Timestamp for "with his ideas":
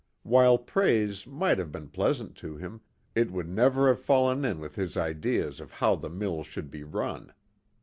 4.59-5.59